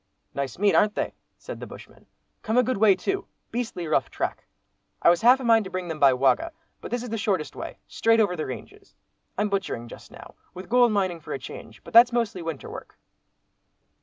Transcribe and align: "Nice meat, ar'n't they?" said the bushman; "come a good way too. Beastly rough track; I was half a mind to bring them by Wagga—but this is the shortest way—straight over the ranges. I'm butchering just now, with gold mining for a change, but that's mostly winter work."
"Nice 0.33 0.57
meat, 0.57 0.73
ar'n't 0.73 0.95
they?" 0.95 1.13
said 1.37 1.59
the 1.59 1.67
bushman; 1.67 2.07
"come 2.41 2.57
a 2.57 2.63
good 2.63 2.77
way 2.77 2.95
too. 2.95 3.27
Beastly 3.51 3.85
rough 3.87 4.09
track; 4.09 4.45
I 4.99 5.11
was 5.11 5.21
half 5.21 5.39
a 5.39 5.43
mind 5.43 5.63
to 5.65 5.69
bring 5.69 5.89
them 5.89 5.99
by 5.99 6.11
Wagga—but 6.11 6.89
this 6.89 7.03
is 7.03 7.09
the 7.09 7.19
shortest 7.19 7.55
way—straight 7.55 8.19
over 8.19 8.35
the 8.35 8.47
ranges. 8.47 8.95
I'm 9.37 9.47
butchering 9.49 9.87
just 9.87 10.09
now, 10.09 10.33
with 10.55 10.69
gold 10.69 10.91
mining 10.91 11.19
for 11.19 11.33
a 11.33 11.37
change, 11.37 11.83
but 11.83 11.93
that's 11.93 12.11
mostly 12.11 12.41
winter 12.41 12.67
work." 12.67 12.97